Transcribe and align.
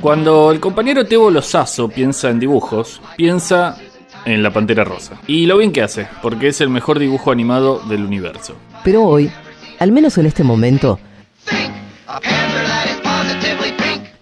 Cuando 0.00 0.52
el 0.52 0.60
compañero 0.60 1.04
Tebo 1.04 1.28
Lozazo 1.28 1.88
piensa 1.88 2.30
en 2.30 2.38
dibujos, 2.38 3.02
piensa 3.16 3.76
en 4.24 4.44
la 4.44 4.52
Pantera 4.52 4.84
Rosa. 4.84 5.20
Y 5.26 5.46
lo 5.46 5.58
bien 5.58 5.72
que 5.72 5.82
hace, 5.82 6.06
porque 6.22 6.48
es 6.48 6.60
el 6.60 6.68
mejor 6.68 7.00
dibujo 7.00 7.32
animado 7.32 7.80
del 7.88 8.04
universo. 8.04 8.54
Pero 8.84 9.02
hoy, 9.02 9.28
al 9.80 9.90
menos 9.90 10.16
en 10.16 10.26
este 10.26 10.44
momento, 10.44 11.00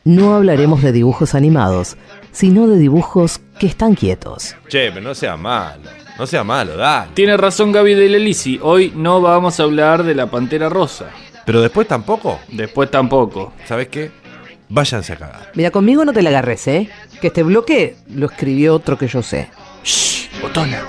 no 0.05 0.35
hablaremos 0.35 0.83
de 0.83 0.93
dibujos 0.93 1.35
animados, 1.35 1.99
sino 2.33 2.67
de 2.69 2.79
dibujos 2.79 3.43
que 3.59 3.67
están 3.67 3.95
quietos. 3.95 4.57
Che, 4.69 4.91
pero 4.91 5.03
no 5.03 5.15
sea 5.15 5.37
malo. 5.37 5.91
No 6.19 6.27
sea 6.27 6.43
malo, 6.43 6.79
dale. 6.79 7.11
Tiene 7.13 7.37
razón 7.37 7.73
Gaby 7.73 7.95
de 7.95 8.09
Lelisi, 8.09 8.59
hoy 8.63 8.93
no 8.97 9.21
vamos 9.21 9.61
a 9.61 9.65
hablar 9.65 10.05
de 10.05 10.15
la 10.15 10.31
Pantera 10.31 10.71
Rosa. 10.71 11.11
Pero 11.45 11.61
después 11.61 11.87
tampoco. 11.87 12.41
Después 12.49 12.91
tampoco. 12.91 13.53
¿Sabes 13.67 13.89
qué? 13.89 14.11
Váyanse 14.69 15.13
a 15.13 15.17
cagar. 15.17 15.53
Mira, 15.55 15.71
conmigo 15.71 16.05
no 16.05 16.13
te 16.13 16.23
la 16.23 16.31
agarres, 16.31 16.67
¿eh? 16.69 16.89
Que 17.21 17.29
este 17.29 17.43
bloque 17.43 17.97
lo 18.13 18.27
escribió 18.27 18.75
otro 18.75 18.99
que 18.99 19.07
yo 19.07 19.23
sé. 19.23 19.49
Shh, 19.85 20.41
botona. 20.43 20.83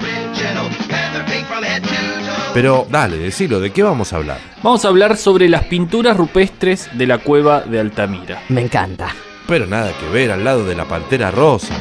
Pero 2.53 2.87
dale, 2.89 3.17
decilo, 3.17 3.59
¿de 3.59 3.71
qué 3.71 3.83
vamos 3.83 4.13
a 4.13 4.15
hablar? 4.15 4.39
Vamos 4.63 4.83
a 4.83 4.87
hablar 4.87 5.15
sobre 5.15 5.47
las 5.47 5.65
pinturas 5.65 6.17
rupestres 6.17 6.89
de 6.97 7.05
la 7.05 7.19
cueva 7.19 7.61
de 7.61 7.79
Altamira. 7.79 8.41
Me 8.49 8.61
encanta. 8.61 9.13
Pero 9.47 9.67
nada 9.67 9.91
que 9.99 10.09
ver 10.09 10.31
al 10.31 10.43
lado 10.43 10.65
de 10.65 10.75
la 10.75 10.85
pantera 10.85 11.29
rosa. 11.29 11.75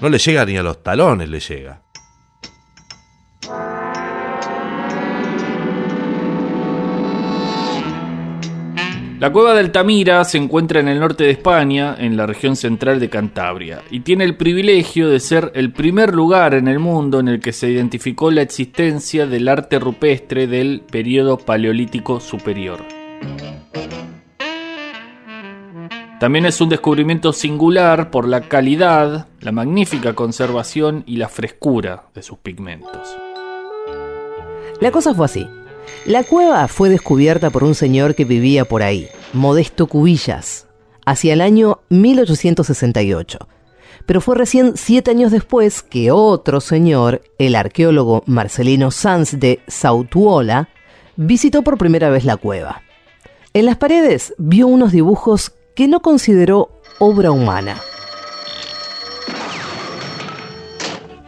No 0.00 0.08
le 0.08 0.18
llega 0.18 0.44
ni 0.46 0.56
a 0.56 0.62
los 0.62 0.82
talones, 0.82 1.28
le 1.28 1.38
llega. 1.40 1.83
La 9.24 9.32
cueva 9.32 9.54
de 9.54 9.60
Altamira 9.60 10.22
se 10.24 10.36
encuentra 10.36 10.80
en 10.80 10.88
el 10.88 11.00
norte 11.00 11.24
de 11.24 11.30
España, 11.30 11.96
en 11.98 12.14
la 12.14 12.26
región 12.26 12.56
central 12.56 13.00
de 13.00 13.08
Cantabria, 13.08 13.80
y 13.90 14.00
tiene 14.00 14.24
el 14.24 14.36
privilegio 14.36 15.08
de 15.08 15.18
ser 15.18 15.50
el 15.54 15.72
primer 15.72 16.14
lugar 16.14 16.52
en 16.52 16.68
el 16.68 16.78
mundo 16.78 17.20
en 17.20 17.28
el 17.28 17.40
que 17.40 17.54
se 17.54 17.70
identificó 17.70 18.30
la 18.30 18.42
existencia 18.42 19.26
del 19.26 19.48
arte 19.48 19.78
rupestre 19.78 20.46
del 20.46 20.82
periodo 20.82 21.38
paleolítico 21.38 22.20
superior. 22.20 22.80
También 26.20 26.44
es 26.44 26.60
un 26.60 26.68
descubrimiento 26.68 27.32
singular 27.32 28.10
por 28.10 28.28
la 28.28 28.42
calidad, 28.42 29.28
la 29.40 29.52
magnífica 29.52 30.12
conservación 30.12 31.02
y 31.06 31.16
la 31.16 31.30
frescura 31.30 32.08
de 32.14 32.22
sus 32.22 32.36
pigmentos. 32.40 33.16
La 34.82 34.90
cosa 34.90 35.14
fue 35.14 35.24
así. 35.24 35.46
La 36.06 36.22
cueva 36.22 36.68
fue 36.68 36.90
descubierta 36.90 37.48
por 37.48 37.64
un 37.64 37.74
señor 37.74 38.14
que 38.14 38.26
vivía 38.26 38.66
por 38.66 38.82
ahí, 38.82 39.08
Modesto 39.32 39.86
Cubillas, 39.86 40.66
hacia 41.06 41.32
el 41.32 41.40
año 41.40 41.80
1868. 41.88 43.38
Pero 44.04 44.20
fue 44.20 44.36
recién 44.36 44.76
siete 44.76 45.12
años 45.12 45.32
después 45.32 45.82
que 45.82 46.10
otro 46.10 46.60
señor, 46.60 47.22
el 47.38 47.56
arqueólogo 47.56 48.22
Marcelino 48.26 48.90
Sanz 48.90 49.38
de 49.40 49.60
Sautuola, 49.66 50.68
visitó 51.16 51.62
por 51.62 51.78
primera 51.78 52.10
vez 52.10 52.24
la 52.24 52.36
cueva. 52.36 52.82
En 53.54 53.64
las 53.64 53.76
paredes 53.76 54.34
vio 54.36 54.66
unos 54.66 54.92
dibujos 54.92 55.52
que 55.74 55.88
no 55.88 56.00
consideró 56.00 56.82
obra 56.98 57.30
humana. 57.30 57.80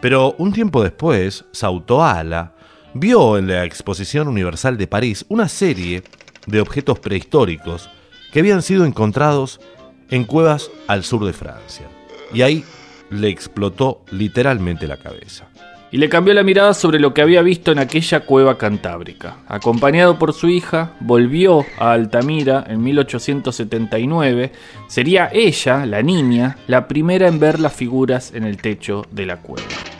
Pero 0.01 0.35
un 0.37 0.53
tiempo 0.53 0.83
después, 0.83 1.45
Sautoala 1.51 2.56
vio 2.99 3.37
en 3.37 3.47
la 3.47 3.63
Exposición 3.63 4.27
Universal 4.27 4.77
de 4.77 4.87
París 4.87 5.25
una 5.29 5.47
serie 5.47 6.03
de 6.45 6.61
objetos 6.61 6.99
prehistóricos 6.99 7.89
que 8.31 8.39
habían 8.39 8.61
sido 8.61 8.85
encontrados 8.85 9.59
en 10.09 10.23
cuevas 10.23 10.71
al 10.87 11.03
sur 11.03 11.25
de 11.25 11.33
Francia. 11.33 11.85
Y 12.33 12.41
ahí 12.41 12.63
le 13.09 13.29
explotó 13.29 14.03
literalmente 14.11 14.87
la 14.87 14.97
cabeza. 14.97 15.47
Y 15.89 15.97
le 15.97 16.09
cambió 16.09 16.33
la 16.33 16.43
mirada 16.43 16.73
sobre 16.73 16.99
lo 16.99 17.13
que 17.13 17.21
había 17.21 17.41
visto 17.41 17.71
en 17.71 17.79
aquella 17.79 18.21
cueva 18.21 18.57
cantábrica. 18.57 19.37
Acompañado 19.47 20.19
por 20.19 20.33
su 20.33 20.49
hija, 20.49 20.91
volvió 20.99 21.65
a 21.79 21.93
Altamira 21.93 22.65
en 22.67 22.83
1879. 22.83 24.51
Sería 24.87 25.29
ella, 25.31 25.85
la 25.85 26.01
niña, 26.01 26.57
la 26.67 26.89
primera 26.89 27.29
en 27.29 27.39
ver 27.39 27.61
las 27.61 27.73
figuras 27.73 28.33
en 28.33 28.43
el 28.43 28.57
techo 28.57 29.05
de 29.11 29.25
la 29.25 29.37
cueva. 29.37 29.96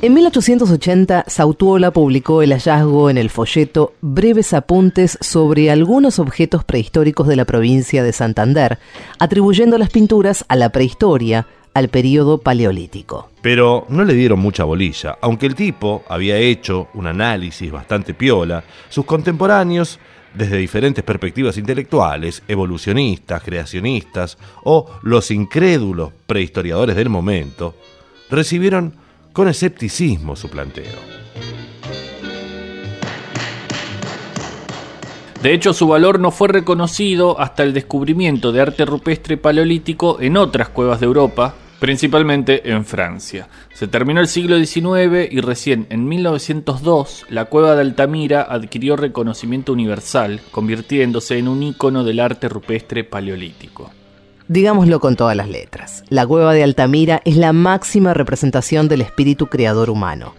En 0.00 0.14
1880, 0.14 1.24
Sautuola 1.26 1.90
publicó 1.90 2.42
el 2.42 2.52
hallazgo 2.52 3.10
en 3.10 3.18
el 3.18 3.30
folleto 3.30 3.94
Breves 4.00 4.54
apuntes 4.54 5.18
sobre 5.20 5.72
algunos 5.72 6.20
objetos 6.20 6.62
prehistóricos 6.62 7.26
de 7.26 7.34
la 7.34 7.44
provincia 7.44 8.04
de 8.04 8.12
Santander, 8.12 8.78
atribuyendo 9.18 9.76
las 9.76 9.90
pinturas 9.90 10.44
a 10.46 10.54
la 10.54 10.70
prehistoria, 10.70 11.48
al 11.74 11.88
periodo 11.88 12.38
paleolítico. 12.38 13.28
Pero 13.42 13.86
no 13.88 14.04
le 14.04 14.14
dieron 14.14 14.38
mucha 14.38 14.62
bolilla, 14.62 15.18
aunque 15.20 15.46
el 15.46 15.56
tipo 15.56 16.04
había 16.08 16.36
hecho 16.36 16.86
un 16.94 17.08
análisis 17.08 17.72
bastante 17.72 18.14
piola, 18.14 18.62
sus 18.88 19.04
contemporáneos 19.04 19.98
desde 20.32 20.58
diferentes 20.58 21.02
perspectivas 21.02 21.58
intelectuales, 21.58 22.44
evolucionistas, 22.46 23.42
creacionistas 23.42 24.38
o 24.62 24.86
los 25.02 25.32
incrédulos 25.32 26.12
prehistoriadores 26.28 26.94
del 26.94 27.08
momento, 27.08 27.74
recibieron 28.30 29.07
con 29.38 29.46
escepticismo 29.46 30.34
su 30.34 30.48
planteo. 30.48 30.98
De 35.40 35.54
hecho, 35.54 35.72
su 35.72 35.86
valor 35.86 36.18
no 36.18 36.32
fue 36.32 36.48
reconocido 36.48 37.38
hasta 37.38 37.62
el 37.62 37.72
descubrimiento 37.72 38.50
de 38.50 38.62
arte 38.62 38.84
rupestre 38.84 39.36
paleolítico 39.36 40.20
en 40.20 40.36
otras 40.36 40.70
cuevas 40.70 40.98
de 40.98 41.06
Europa, 41.06 41.54
principalmente 41.78 42.68
en 42.68 42.84
Francia. 42.84 43.48
Se 43.72 43.86
terminó 43.86 44.20
el 44.20 44.26
siglo 44.26 44.58
XIX 44.58 45.30
y 45.30 45.40
recién 45.40 45.86
en 45.90 46.08
1902 46.08 47.26
la 47.28 47.44
cueva 47.44 47.76
de 47.76 47.82
Altamira 47.82 48.42
adquirió 48.42 48.96
reconocimiento 48.96 49.72
universal, 49.72 50.40
convirtiéndose 50.50 51.38
en 51.38 51.46
un 51.46 51.62
ícono 51.62 52.02
del 52.02 52.18
arte 52.18 52.48
rupestre 52.48 53.04
paleolítico. 53.04 53.92
Digámoslo 54.48 54.98
con 54.98 55.14
todas 55.14 55.36
las 55.36 55.50
letras, 55.50 56.04
la 56.08 56.26
cueva 56.26 56.54
de 56.54 56.62
Altamira 56.62 57.20
es 57.26 57.36
la 57.36 57.52
máxima 57.52 58.14
representación 58.14 58.88
del 58.88 59.02
espíritu 59.02 59.48
creador 59.48 59.90
humano. 59.90 60.32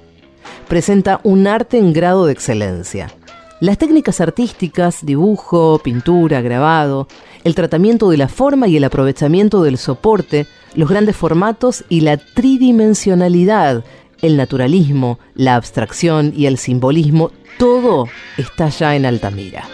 Presenta 0.68 1.20
un 1.24 1.46
arte 1.46 1.78
en 1.78 1.94
grado 1.94 2.25
de 2.25 2.34
excelencia. 2.34 3.12
Las 3.59 3.78
técnicas 3.78 4.19
artísticas, 4.19 5.06
dibujo, 5.06 5.80
pintura, 5.84 6.42
grabado, 6.42 7.08
el 7.44 7.53
tratamiento 7.53 8.09
de 8.09 8.18
la 8.18 8.30
forma 8.30 8.68
y 8.68 8.78
el 8.78 8.84
aprovechamiento 8.84 9.62
del 9.62 9.78
soporte, 9.78 10.48
los 10.74 10.90
grandes 10.90 11.16
formatos 11.16 11.86
y 11.88 12.02
la 12.02 12.18
tridimensionalidad, 12.18 13.84
el 14.24 14.38
naturalismo, 14.38 15.19
la 15.36 15.53
abstracción 15.53 16.34
y 16.36 16.48
el 16.48 16.58
simbolismo, 16.58 17.31
todo 17.59 18.08
está 18.38 18.69
ya 18.69 18.96
en 18.96 19.06
Altamira. 19.06 19.66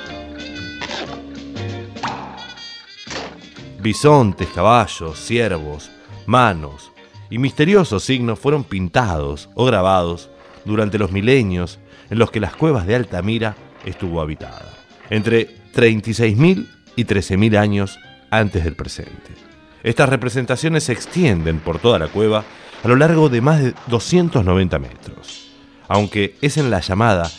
Bisontes, 3.85 4.47
caballos, 4.47 5.19
ciervos, 5.19 5.91
manos 6.25 6.91
y 7.29 7.37
misteriosos 7.37 8.03
signos 8.03 8.39
fueron 8.39 8.63
pintados 8.63 9.47
o 9.53 9.63
grabados 9.63 10.31
durante 10.65 10.97
los 10.97 11.11
milenios 11.11 11.77
en 12.09 12.17
los 12.17 12.31
que 12.31 12.39
las 12.39 12.55
cuevas 12.55 12.87
de 12.87 12.95
Altamira 12.95 13.55
estuvo 13.85 14.21
habitada, 14.21 14.73
entre 15.11 15.49
36.000 15.75 16.67
y 16.95 17.05
13.000 17.05 17.57
años 17.59 17.99
antes 18.31 18.63
del 18.63 18.75
presente. 18.75 19.35
Estas 19.83 20.09
representaciones 20.09 20.85
se 20.85 20.93
extienden 20.93 21.59
por 21.59 21.77
toda 21.77 21.99
la 21.99 22.07
cueva 22.07 22.43
a 22.83 22.87
lo 22.87 22.95
largo 22.95 23.29
de 23.29 23.41
más 23.41 23.61
de 23.61 23.75
290 23.85 24.79
metros, 24.79 25.45
aunque 25.87 26.35
es 26.41 26.57
en 26.57 26.71
la 26.71 26.79
llamada 26.79 27.29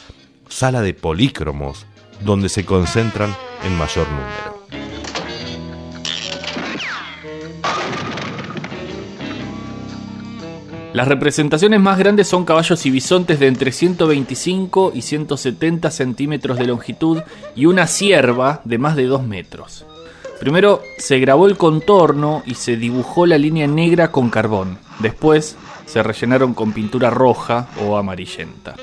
sala 0.48 0.80
de 0.82 0.94
polícromos 0.94 1.86
donde 2.20 2.48
se 2.48 2.64
concentran 2.64 3.34
en 3.64 3.76
mayor 3.76 4.06
número. 4.08 4.55
Las 10.96 11.08
representaciones 11.08 11.78
más 11.78 11.98
grandes 11.98 12.26
son 12.26 12.46
caballos 12.46 12.86
y 12.86 12.90
bisontes 12.90 13.38
de 13.38 13.48
entre 13.48 13.70
125 13.70 14.92
y 14.94 15.02
170 15.02 15.90
centímetros 15.90 16.58
de 16.58 16.66
longitud 16.66 17.20
y 17.54 17.66
una 17.66 17.86
cierva 17.86 18.62
de 18.64 18.78
más 18.78 18.96
de 18.96 19.04
2 19.04 19.22
metros. 19.26 19.84
Primero 20.40 20.80
se 20.96 21.18
grabó 21.18 21.48
el 21.48 21.58
contorno 21.58 22.42
y 22.46 22.54
se 22.54 22.78
dibujó 22.78 23.26
la 23.26 23.36
línea 23.36 23.66
negra 23.66 24.10
con 24.10 24.30
carbón. 24.30 24.78
Después 24.98 25.56
se 25.84 26.02
rellenaron 26.02 26.54
con 26.54 26.72
pintura 26.72 27.10
roja 27.10 27.68
o 27.86 27.98
amarillenta. 27.98 28.74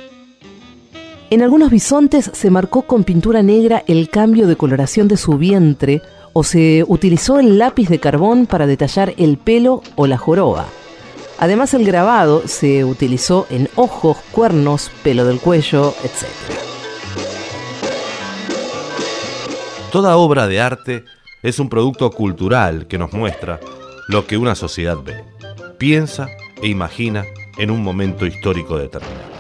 En 1.32 1.42
algunos 1.42 1.72
bisontes 1.72 2.30
se 2.32 2.52
marcó 2.52 2.84
con 2.84 3.04
pintura 3.04 3.42
negra 3.42 3.84
el 3.88 4.10
cambio 4.10 4.46
de 4.46 4.56
coloración 4.56 5.08
de 5.08 5.18
su 5.18 5.40
vientre 5.40 6.04
o 6.34 6.44
se 6.44 6.84
utilizó 6.88 7.40
el 7.40 7.58
lápiz 7.58 7.88
de 7.90 8.00
carbón 8.00 8.48
para 8.48 8.68
detallar 8.68 9.14
el 9.18 9.38
pelo 9.38 9.82
o 9.96 10.08
la 10.08 10.18
joroba. 10.18 10.66
Además 11.40 11.74
el 11.74 11.86
grabado 11.86 12.48
se 12.48 12.84
utilizó 12.84 13.48
en 13.50 13.70
ojos, 13.76 14.18
cuernos, 14.32 14.92
pelo 15.04 15.26
del 15.26 15.40
cuello, 15.40 15.94
etc. 16.04 16.28
Toda 19.92 20.18
obra 20.18 20.48
de 20.48 20.60
arte 20.60 21.06
es 21.44 21.60
un 21.60 21.70
producto 21.70 22.10
cultural 22.12 22.88
que 22.88 22.98
nos 22.98 23.14
muestra 23.14 23.60
lo 24.08 24.26
que 24.26 24.38
una 24.38 24.56
sociedad 24.56 24.98
ve, 25.04 25.24
piensa 25.78 26.30
e 26.62 26.68
imagina 26.68 27.26
en 27.58 27.70
un 27.70 27.84
momento 27.84 28.26
histórico 28.26 28.78
determinado. 28.78 29.33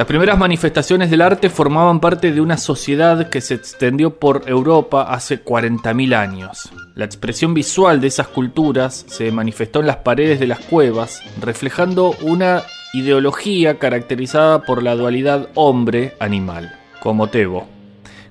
Las 0.00 0.06
primeras 0.06 0.38
manifestaciones 0.38 1.10
del 1.10 1.20
arte 1.20 1.50
formaban 1.50 2.00
parte 2.00 2.32
de 2.32 2.40
una 2.40 2.56
sociedad 2.56 3.28
que 3.28 3.42
se 3.42 3.52
extendió 3.52 4.18
por 4.18 4.48
Europa 4.48 5.02
hace 5.02 5.44
40.000 5.44 6.14
años. 6.14 6.70
La 6.94 7.04
expresión 7.04 7.52
visual 7.52 8.00
de 8.00 8.06
esas 8.06 8.28
culturas 8.28 9.04
se 9.06 9.30
manifestó 9.30 9.80
en 9.80 9.86
las 9.86 9.98
paredes 9.98 10.40
de 10.40 10.46
las 10.46 10.60
cuevas, 10.60 11.20
reflejando 11.42 12.14
una 12.22 12.62
ideología 12.94 13.78
caracterizada 13.78 14.62
por 14.62 14.82
la 14.82 14.96
dualidad 14.96 15.50
hombre-animal, 15.54 16.74
como 17.02 17.28
Tebo. 17.28 17.68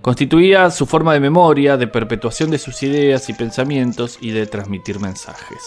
Constituía 0.02 0.72
su 0.72 0.88
forma 0.88 1.14
de 1.14 1.20
memoria, 1.20 1.78
de 1.78 1.86
perpetuación 1.86 2.50
de 2.50 2.58
sus 2.58 2.82
ideas 2.82 3.30
y 3.30 3.34
pensamientos 3.34 4.18
y 4.20 4.32
de 4.32 4.48
transmitir 4.48 5.00
mensajes. 5.00 5.60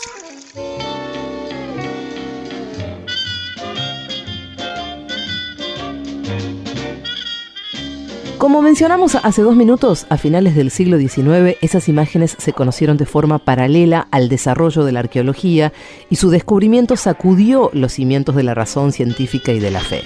Como 8.43 8.61
mencionamos 8.61 9.15
hace 9.15 9.41
dos 9.43 9.55
minutos, 9.55 10.05
a 10.09 10.19
finales 10.19 10.57
del 10.57 10.73
siglo 10.73 10.99
XIX 10.99 11.57
esas 11.61 11.89
imágenes 11.89 12.35
se 12.37 12.53
conocieron 12.53 12.97
de 12.97 13.07
forma 13.07 13.39
paralela 13.39 14.09
al 14.11 14.29
desarrollo 14.29 14.83
de 14.83 14.91
la 14.91 14.99
arqueología 14.99 15.73
y 16.11 16.17
su 16.17 16.29
descubrimiento 16.29 16.97
sacudió 16.97 17.71
los 17.73 17.93
cimientos 17.93 18.35
de 18.35 18.43
la 18.43 18.53
razón 18.53 18.91
científica 18.91 19.53
y 19.53 19.61
de 19.61 19.71
la 19.71 19.79
fe. 19.79 20.03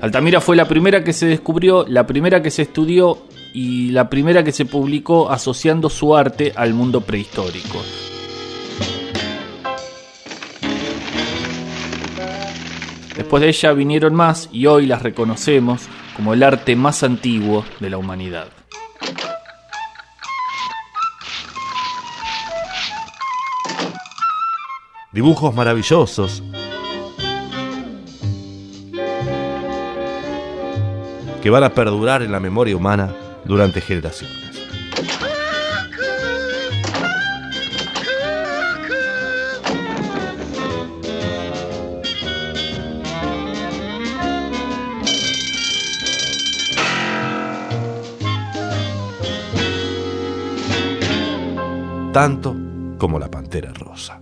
Altamira 0.00 0.40
fue 0.40 0.56
la 0.56 0.66
primera 0.66 1.04
que 1.04 1.12
se 1.12 1.26
descubrió, 1.26 1.86
la 1.86 2.08
primera 2.08 2.42
que 2.42 2.50
se 2.50 2.62
estudió 2.62 3.18
y 3.54 3.92
la 3.92 4.10
primera 4.10 4.42
que 4.42 4.50
se 4.50 4.66
publicó 4.66 5.30
asociando 5.30 5.90
su 5.90 6.16
arte 6.16 6.52
al 6.56 6.74
mundo 6.74 7.02
prehistórico. 7.02 7.78
Después 13.18 13.40
de 13.42 13.48
ella 13.48 13.72
vinieron 13.72 14.14
más 14.14 14.48
y 14.52 14.66
hoy 14.66 14.86
las 14.86 15.02
reconocemos 15.02 15.88
como 16.14 16.34
el 16.34 16.42
arte 16.44 16.76
más 16.76 17.02
antiguo 17.02 17.64
de 17.80 17.90
la 17.90 17.98
humanidad. 17.98 18.46
Dibujos 25.10 25.52
maravillosos 25.52 26.44
que 31.42 31.50
van 31.50 31.64
a 31.64 31.74
perdurar 31.74 32.22
en 32.22 32.30
la 32.30 32.38
memoria 32.38 32.76
humana 32.76 33.12
durante 33.44 33.80
generaciones. 33.80 34.47
Tanto 52.18 52.52
como 52.98 53.16
la 53.16 53.30
pantera 53.30 53.72
rosa. 53.74 54.20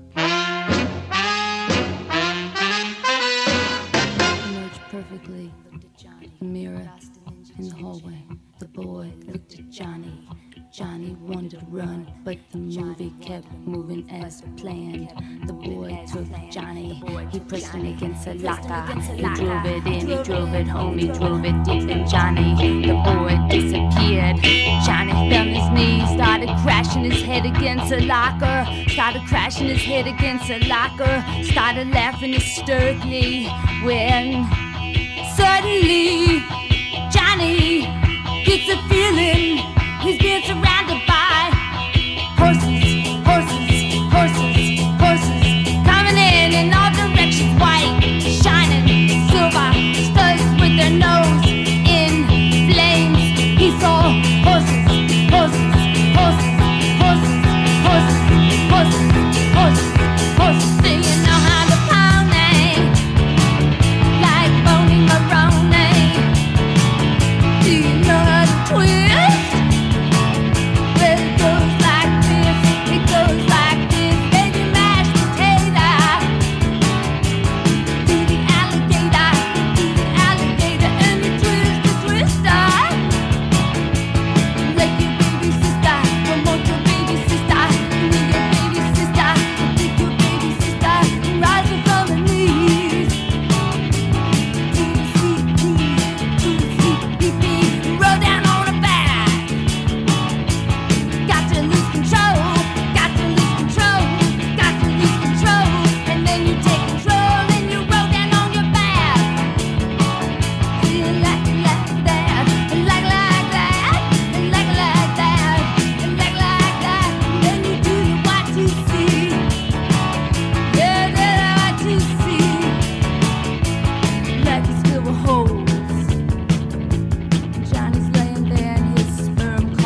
Johnny 10.70 11.16
wanted 11.22 11.52
to 11.52 11.66
run, 11.70 12.06
but 12.22 12.36
the 12.52 12.58
movie 12.58 13.14
kept 13.22 13.50
moving 13.64 14.06
as 14.10 14.42
planned. 14.58 15.10
Against 18.48 19.10
a. 19.10 19.14
He 19.16 19.22
drove 19.34 19.66
it 19.66 19.86
in, 19.86 20.06
he 20.06 20.22
drove 20.22 20.54
it 20.54 20.68
home, 20.68 20.98
he 20.98 21.08
drove 21.08 21.44
it 21.44 21.64
deep 21.64 21.88
in 21.88 22.08
Johnny. 22.08 22.54
The 22.86 22.94
boy 22.94 23.36
disappeared. 23.50 24.36
Johnny 24.86 25.12
fell 25.30 25.42
on 25.42 25.48
his 25.48 25.70
knees, 25.70 26.08
started 26.10 26.48
crashing 26.62 27.04
his 27.04 27.22
head 27.22 27.44
against 27.44 27.92
a 27.92 28.00
locker. 28.06 28.66
Started 28.88 29.22
crashing 29.26 29.66
his 29.66 29.82
head 29.82 30.06
against 30.06 30.50
a 30.50 30.58
locker. 30.68 31.24
Started 31.44 31.88
laughing 31.90 32.32
hysterically 32.32 33.46
when 33.84 34.44
suddenly 35.36 36.40
Johnny 37.10 37.80
gets 38.44 38.68
a 38.68 38.78
feeling 38.88 39.58
he's 40.00 40.18
being 40.18 40.42
surrounded. 40.44 41.05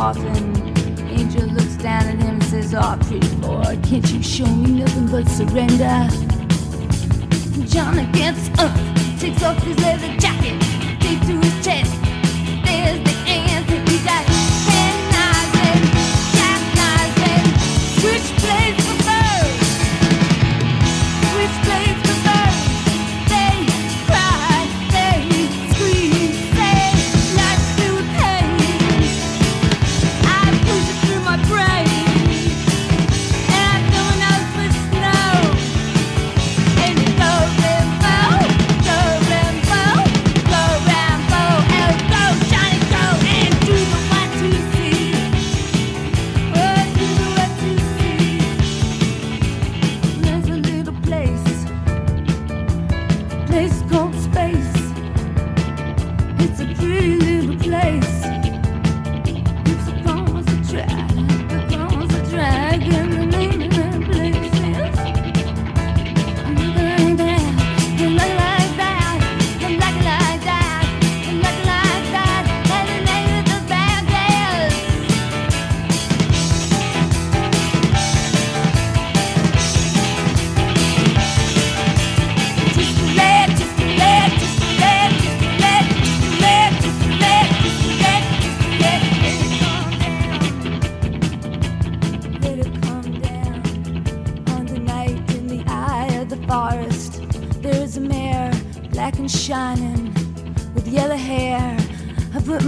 coffin. 0.01 0.57
Angel 1.11 1.47
looks 1.49 1.77
down 1.77 2.07
at 2.07 2.19
him 2.19 2.37
and 2.37 2.45
says, 2.45 2.75
Oh, 2.75 2.97
pretty 3.03 3.37
boy, 3.37 3.79
can't 3.83 4.11
you 4.11 4.23
show 4.23 4.47
me 4.47 4.81
nothing 4.81 5.09
but 5.09 5.29
surrender? 5.29 6.09
Johnny 7.67 8.07
gets 8.11 8.49
up, 8.59 8.75
takes 9.19 9.43
off 9.43 9.63
his 9.63 9.79
leather 9.81 10.17
jacket, 10.17 10.59
digs 11.01 11.27
to 11.27 11.39
his 11.39 11.63
chest. 11.63 12.00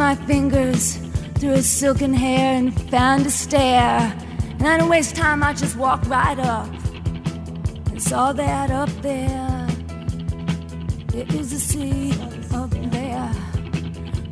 My 0.02 0.16
fingers 0.26 0.96
through 1.36 1.52
his 1.52 1.70
silken 1.70 2.12
hair 2.12 2.56
and 2.56 2.68
found 2.90 3.24
a 3.24 3.30
stair. 3.30 4.12
And 4.58 4.66
I 4.66 4.76
didn't 4.76 4.88
waste 4.88 5.14
time, 5.14 5.44
I 5.44 5.52
just 5.52 5.76
walked 5.76 6.06
right 6.06 6.40
up 6.40 6.66
and 7.86 8.02
saw 8.02 8.32
that 8.32 8.72
up 8.72 8.90
there. 9.00 9.68
There 11.12 11.26
is 11.38 11.52
a 11.52 11.60
sea 11.60 12.10
up 12.52 12.70
there. 12.90 13.30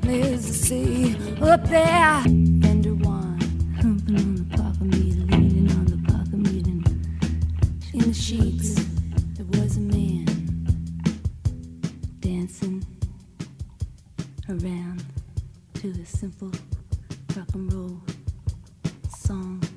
There's 0.00 0.44
a 0.48 0.52
sea 0.52 1.16
up 1.40 1.62
there. 1.68 2.20
Fender 2.64 2.96
one, 2.96 3.38
humping 3.80 4.16
on 4.16 4.34
the 4.40 4.56
pocket 4.56 4.82
meter, 4.82 5.24
leaning 5.36 5.70
on 5.78 5.86
the 5.94 6.00
pocket 6.12 6.40
meter. 6.48 6.78
In 7.94 8.08
the 8.08 8.12
sheets, 8.12 8.74
there 9.36 9.46
was 9.46 9.76
a 9.76 9.80
man 9.80 10.26
dancing 12.18 12.84
around 14.48 15.04
to 15.80 15.88
a 15.88 16.04
simple 16.04 16.52
rock 17.34 17.48
and 17.54 17.72
roll 17.72 18.02
song. 19.16 19.69